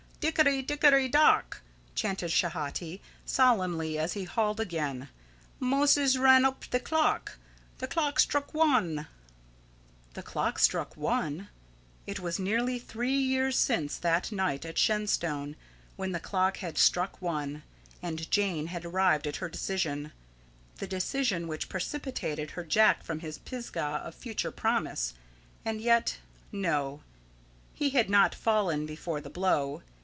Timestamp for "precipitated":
21.67-22.51